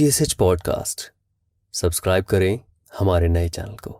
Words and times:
T 0.00 0.06
S 0.06 0.22
H 0.22 0.32
podcast 0.32 1.12
subscribe 1.72 2.24
करें 2.24 2.60
हमारे 2.98 3.28
नए 3.28 3.48
चैनल 3.48 3.76
को। 3.76 3.90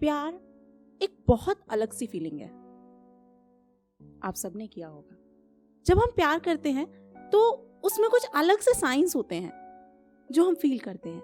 प्यार 0.00 0.34
एक 1.02 1.24
बहुत 1.28 1.60
अलग 1.70 1.92
सी 1.92 2.06
फीलिंग 2.06 2.40
है। 2.40 2.48
आप 4.24 4.34
सबने 4.36 4.66
किया 4.66 4.88
होगा। 4.88 5.16
जब 5.86 5.98
हम 5.98 6.12
प्यार 6.16 6.38
करते 6.38 6.70
हैं 6.70 7.12
तो 7.32 7.50
उसमें 7.84 8.10
कुछ 8.10 8.26
अलग 8.34 8.58
से 8.58 8.74
साइंस 8.74 9.16
होते 9.16 9.34
हैं। 9.34 9.65
जो 10.30 10.44
हम 10.44 10.54
फील 10.54 10.78
करते 10.78 11.10
हैं। 11.10 11.22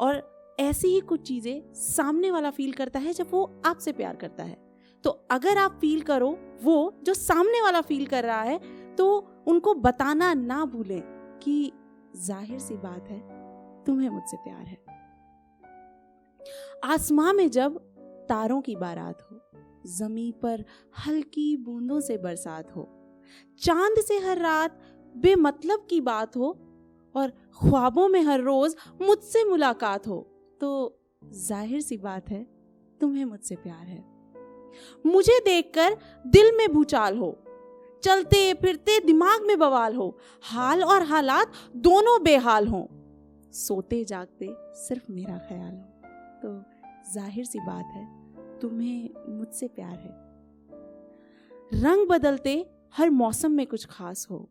और 0.00 0.22
ऐसी 0.58 0.88
ही 0.88 1.00
कुछ 1.00 1.22
चीज़ें 1.22 1.72
सामने 1.74 2.30
वाला 2.30 2.50
फील 2.50 2.72
करता 2.72 2.98
है 2.98 3.12
जब 3.12 3.30
वो 3.30 3.44
आपसे 3.66 3.92
प्यार 3.92 4.16
करता 4.16 4.44
है। 4.44 4.56
तो 5.04 5.10
अगर 5.30 5.58
आप 5.58 5.78
फील 5.80 6.02
करो 6.02 6.36
वो 6.62 6.92
जो 7.02 7.14
सामने 7.14 7.60
वाला 7.62 7.80
फील 7.80 8.06
कर 8.06 8.24
रहा 8.24 8.42
है 8.42 8.58
तो 8.96 9.06
उनको 9.46 9.74
बताना 9.76 10.32
ना 10.34 10.64
भूलें 10.64 11.00
कि 11.42 11.72
ज़ाहिर 12.16 12.58
सी 12.58 12.74
बात 12.76 13.08
है, 13.08 13.18
तुम्हें 13.84 14.08
मुझसे 14.08 14.36
प्यार 14.36 14.64
है। 14.64 14.78
आसमां 16.84 17.32
में 17.34 17.48
जब 17.50 17.78
तारों 18.28 18.60
की 18.60 18.76
बारात 18.76 19.22
हो 19.22 19.40
जमी 19.88 20.30
पर 20.42 20.64
हल्की 21.06 21.56
बूंदों 21.56 22.00
से 22.00 22.16
बरसात 22.18 22.76
हो, 22.76 22.88
चाँद 23.60 24.00
से 24.00 24.18
हर 24.18 24.38
रात 24.38 24.78
बेमतलब 25.14 25.86
की 25.90 26.00
बात 26.02 26.36
हो 26.36 26.52
और 27.14 27.30
ख्वाबों 27.60 28.08
में 28.08 28.22
हर 28.22 28.40
रोज 28.40 28.76
मुझसे 29.02 29.44
मुलाकात 29.44 30.06
हो। 30.08 30.20
तो 30.60 30.98
ज़ाहिर 31.24 31.80
सी 31.80 31.96
बात 31.96 32.30
है, 32.30 32.42
तुम्हें 33.00 33.24
मुझसे 33.24 33.56
प्यार 33.56 33.86
है। 33.86 34.04
मुझे 35.06 35.38
देखकर 35.40 35.96
दिल 36.24 36.56
में 36.56 36.68
भूचाल 36.72 37.16
हो, 37.18 37.36
चलते 38.02 38.52
फिरते 38.54 38.98
दिमाग 39.00 39.42
में 39.42 39.58
बवाल 39.58 39.94
हो, 39.94 40.16
हाल 40.42 40.82
और 40.84 41.02
हालात 41.02 41.52
दोनों 41.76 42.22
बेहाल 42.22 42.66
हो। 42.66 42.88
सोते 43.54 44.04
जागते 44.04 44.48
सिर्फ़ 44.78 45.12
मेरा 45.12 45.38
ख्याल 45.38 45.72
हो। 45.72 46.40
तो 46.42 47.12
ज़ाहिर 47.12 47.44
सी 47.44 47.58
बात 47.58 47.92
है, 47.94 48.04
तुम्हें 48.58 49.36
मुझसे 49.38 49.68
प्यार 49.68 49.98
है। 49.98 50.20
रंग 51.74 52.06
बदलते 52.08 52.54
हर 52.94 53.10
मौसम 53.10 53.52
में 53.52 53.66
कुछ 53.66 53.86
खास 53.86 54.26
हो। 54.30 54.48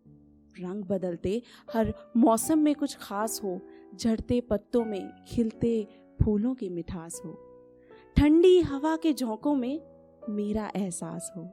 रंग 0.60 0.84
बदलते, 0.84 1.42
हर 1.74 1.94
मौसम 2.18 2.60
में 2.60 2.76
कुछ 2.76 2.98
खास 3.02 3.42
हो, 3.44 3.62
झड़ते 3.96 4.42
पत्तों 4.42 4.86
में, 4.86 5.26
खिलते 5.28 5.88
फूलों 6.24 6.56
की 6.56 6.70
मिठास 6.70 7.22
हो। 7.26 7.38
ठंडी 8.18 8.60
हवा 8.60 8.96
के 8.96 9.14
झोंकों 9.14 9.56
में 9.56 9.82
मेरा 10.30 10.72
एहसास 10.76 11.32
हो। 11.38 11.44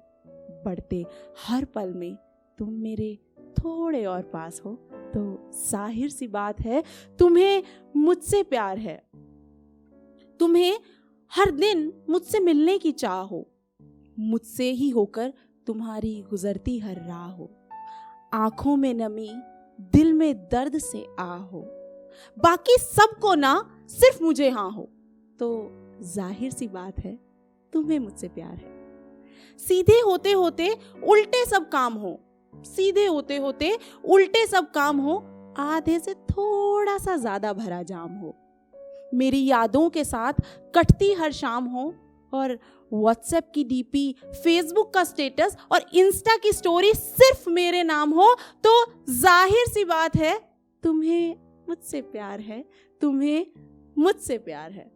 बढ़ते 0.65 1.07
हर 1.47 1.65
पल 1.65 1.95
में 1.95 2.17
तुम 2.59 2.73
मेरे 2.73 3.19
थोड़े 3.39 4.05
और 4.05 4.23
पास 4.23 4.63
हो। 4.65 4.75
तो 4.93 5.51
ज़ाहिर 5.71 6.11
सी 6.11 6.29
बात 6.29 6.61
है, 6.61 6.85
तुम्हें 7.19 7.63
मुझसे 7.97 8.43
प्यार 8.43 8.79
है। 8.79 9.03
तुम्हें 10.41 10.81
हर 11.33 11.51
दिन 11.51 11.93
मुझसे 12.11 12.41
मिलने 12.41 12.79
की 12.79 12.93
चाह 12.93 13.21
हो। 13.21 13.51
मुझसे 14.19 14.71
ही 14.71 14.91
होकर 14.91 15.33
तुम्हारी 15.67 16.25
गुजरती 16.31 16.79
हर 16.79 16.97
राह 16.97 17.31
हो। 17.31 17.58
आँखों 18.33 18.77
में 18.77 18.93
नमी, 18.95 19.31
दिल 19.93 20.13
में 20.13 20.35
दर्द 20.49 20.79
से 20.79 21.07
आ 21.19 21.35
हो। 21.35 21.61
बाकी 22.37 22.77
सबको 22.79 23.35
ना 23.35 23.55
सिर्फ़ 23.91 24.23
मुझे 24.23 24.49
हाँ 24.51 24.71
हो। 24.71 24.89
तो 25.39 25.49
ज़ाहिर 26.05 26.51
सी 26.51 26.69
बात 26.69 26.99
है, 26.99 27.19
तुम्हें 27.73 27.99
मुझसे 27.99 28.29
प्यार 28.29 28.55
है। 28.55 28.77
सीधे 29.61 29.99
होते 30.01 30.33
होते 30.33 30.69
उल्टे 31.05 31.45
सब 31.45 31.69
काम 31.69 31.95
हो। 31.95 32.19
सीधे 32.53 33.07
होते 33.07 33.37
होते 33.37 33.77
उल्टे 34.05 34.47
सब 34.47 34.71
काम 34.71 34.99
हो, 34.99 35.17
आधे 35.59 35.99
से 35.99 36.15
थोड़ा 36.15 36.99
सा 36.99 37.17
ज़्यादा 37.17 37.53
भरा 37.53 37.83
जाम 37.83 38.17
हो। 38.17 38.35
मेरी 39.15 39.45
यादों 39.47 39.89
के 39.91 40.05
साथ 40.05 40.41
कटती 40.75 41.13
हर 41.13 41.33
शाम 41.33 41.65
हो 41.65 41.93
और 42.33 42.59
व्हाट्सएप 42.93 43.51
की 43.55 43.65
डीपी 43.65 44.15
फेसबुक 44.25 44.93
का 44.95 45.05
स्टेटस 45.05 45.57
और 45.73 45.85
इंस्टा 45.95 46.37
की 46.37 46.53
स्टोरी 46.53 46.93
सिर्फ़ 46.95 47.49
मेरे 47.51 47.83
नाम 47.85 48.11
हो 48.11 48.35
तो 48.65 48.85
ज़ाहिर 49.13 49.67
सी 49.69 49.85
बात 49.85 50.17
है, 50.17 50.39
तुम्हें 50.83 51.37
मुझसे 51.69 52.01
प्यार 52.03 52.41
है, 52.41 52.65
तुम्हें 53.01 53.47
मुझसे 53.97 54.39
प्यार 54.39 54.73
है। 54.73 54.91